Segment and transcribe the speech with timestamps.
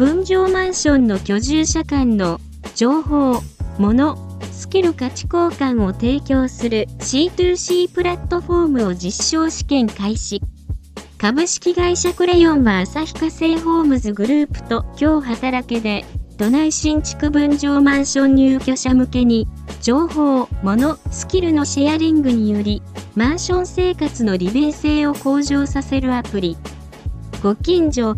[0.00, 2.40] 分譲マンションの居住者間の
[2.74, 3.42] 情報、
[3.78, 4.16] 物、
[4.50, 10.40] スキル価値交換を提供する C2C プラットフォームを実証試験開始。
[11.18, 16.06] 株式会社クレヨンは旭化成ホームズグループと今日働けで、
[16.38, 19.46] 都内新築分譲マンション入居者向けに、
[19.82, 22.82] 情報、物、スキルのシェアリングにより、
[23.14, 26.56] マンション生活の利便性を向上させるアプリ、
[27.42, 28.16] ご近所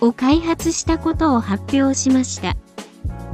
[0.00, 2.56] を開発したことを発表しました。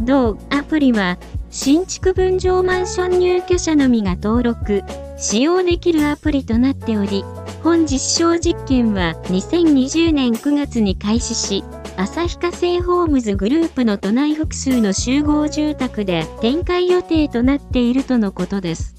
[0.01, 1.19] 同アプリは、
[1.51, 4.83] 新築分譲マンション入居者のみが登録、
[5.17, 7.25] 使用できるアプリとなっており、
[7.63, 11.65] 本実証実験は2020年9月に開始し、
[11.97, 18.95] 旭化成ホームズグループの都内複数の集合住宅で展開予定となっているとのことです。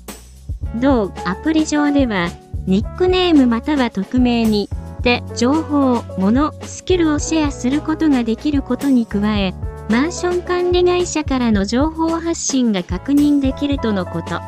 [0.79, 2.29] 同アプリ上では、
[2.65, 4.69] ニックネームまたは匿名に、
[5.05, 9.53] で情報、物、スキルをシェアすることができることに加え、
[9.87, 14.41] マンション管理会社からの情報発信が確認できるとのこと。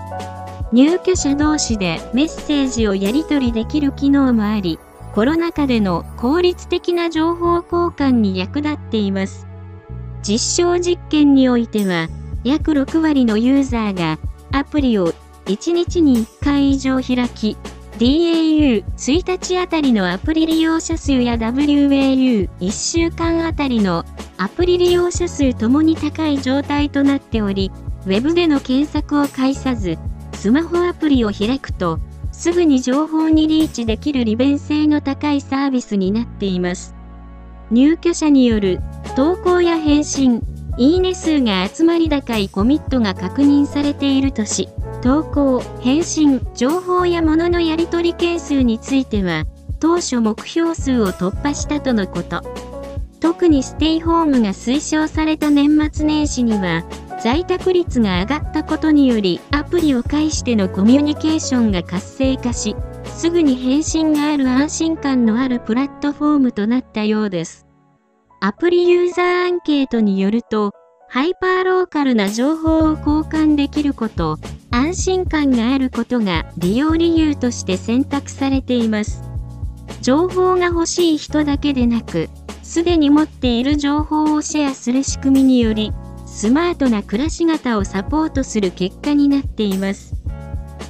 [0.73, 4.79] 入居者同士でメッセージをやり取りできる機能もあり、
[5.13, 9.45] コロナ禍での効率的な情報交換に役立っています。
[10.23, 12.07] 実証実験においては、
[12.43, 14.17] 約6割のユーザーが
[14.51, 15.13] アプリを
[15.45, 17.57] 1日に1回以上開き、
[17.97, 24.05] DAU1 日あたりのアプリ利用者数や WAU1 週間あたりの
[24.37, 27.71] アプリ利用者数ともに高い状態となっており、
[28.05, 29.97] Web での検索を介さず、
[30.33, 31.99] スマホアプリを開くと、
[32.31, 36.93] すぐに情報にリーチできる利便性の高いサービスになっています。
[37.71, 38.79] 入居者による
[39.15, 40.43] 投稿や返信、
[40.77, 44.69] いいね数が集まり高いコミットが確認されているとし、
[45.01, 49.45] 投稿、返信、情報や物のやり取り件数については、
[49.79, 52.41] 当初目標数を突破したとのこと。
[53.19, 56.83] 特にステイホームが推奨された年末年始には、
[57.21, 67.65] 在宅率が上がったことにより、アプリを介してのコミュニケーションが活性化し、すぐに返信がある安心感のあるプラットフォームとなったようです。
[68.39, 70.73] アプリユーザーアンケートによると、
[71.09, 74.37] ハイパーローカルな情報を交換できること、
[74.71, 79.23] 安心感があることが利用理由として選択されています。
[80.01, 82.29] 情報が欲しい人だけでなく、
[82.61, 85.93] すでに持っている情報をシェアする仕組みにより、
[86.25, 90.13] スマートな暮らし方をサポートする結果になっています。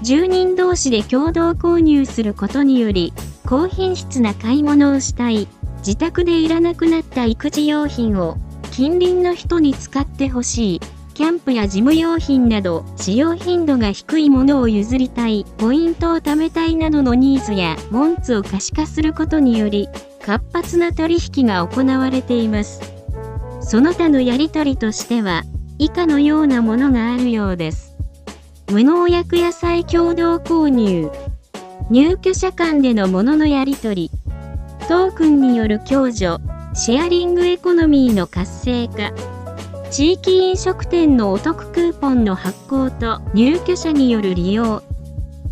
[0.01, 3.13] 住人同士で共同購入することにより、
[3.45, 5.47] 高品質な買い物をしたい、
[5.79, 8.37] 自宅でいらなくなった育児用品を
[8.77, 10.81] 近隣の人に使っってほしい。
[11.13, 19.87] キャンプや事務用品など使用頻度が低いものを譲りたい、ポイントを貯めたいなどのニーズやモンツを可視化することにより、
[20.23, 22.81] 活発な取引が行われています。
[23.61, 25.43] その他のやり取りとしては、
[25.79, 27.95] 以下のようなものがあるようです。
[28.71, 31.11] 無農薬野菜共同購入。
[31.89, 34.11] 入居者間でのもののやり取り。
[34.87, 36.37] トークンによる共助。
[36.73, 39.11] シェアリングエコノミーの活性化。
[39.89, 44.83] 地域飲食店のお得クーポンの発行と入居者による利用。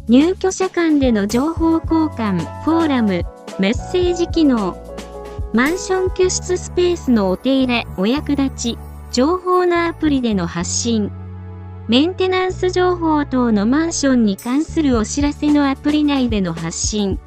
[0.07, 3.23] 入居者間での情報交換、フォーラム、
[3.59, 4.78] メッセージ機能。
[5.53, 8.78] マンション居室スペースのお手入れ、お役立ち、
[9.12, 11.12] 情報のアプリでの発信。
[11.88, 17.19] メンテナンス情報等のマンションに関するお知らせのアプリ内での発信。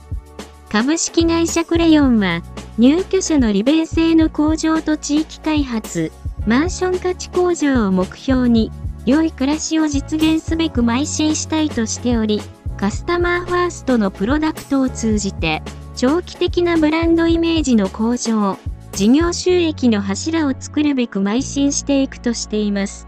[0.68, 2.42] 株式会社クレヨンは、
[2.76, 6.12] 入居者の利便性の向上と地域開発、
[6.48, 8.72] マンション価値向上を目標に、
[9.04, 12.40] 良い暮らしを実現すべく邁進したいとしており、
[12.78, 15.62] カスタマーファーストのプロダクトを通じて、
[15.94, 18.56] 長期的なブランドイメージの向上、
[18.92, 23.06] 事業収益の柱を作るべく邁進していくとしています。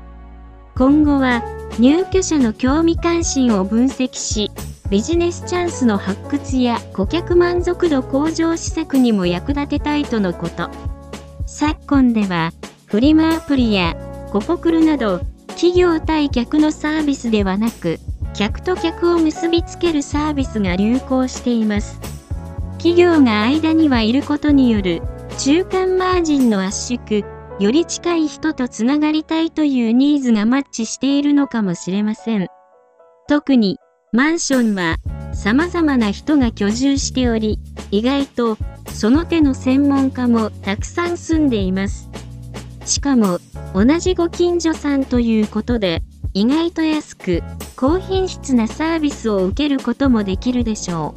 [0.76, 1.42] 今後は、
[1.78, 4.50] 入居者の興味関心を分析し、
[4.90, 10.68] ビジネスチャンスの発掘や顧客満足度向上施策にも役立てたいとのこと。
[11.46, 12.52] 昨今では、
[12.90, 13.94] フリマアプリや
[14.32, 15.20] ココクルなど
[15.50, 18.00] 企業対客のサービスではなく
[18.34, 22.00] 客と客を結びつけるサービスが流行しています。
[22.78, 25.02] 企業が間にはいることによる
[25.38, 27.22] 中間マージンの圧縮
[27.60, 32.48] より近い人とつながりたいというニーズがマッチしているのかもしれません。
[33.28, 33.78] 特に
[34.12, 34.96] マンションは
[35.32, 37.60] 様々な人が居住しており
[37.92, 38.58] 意外と
[38.88, 42.08] その手の専門家もたくさん住んでいます。
[42.90, 43.38] しかも、
[43.72, 46.02] 同じご近所さんということで、
[46.34, 47.42] 意外と安く、
[47.76, 51.14] 高品質なサービスを受けることもできるでしょ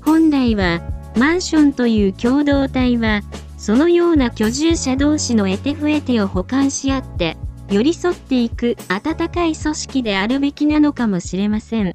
[0.00, 0.04] う。
[0.04, 0.80] 本来は、
[1.16, 3.22] マンションという共同体は、
[3.56, 7.36] そのような居住者同士の得手不得手を補完し合って、
[7.70, 11.94] 寄り添っていく温かい組織であるべきなのかもしれません。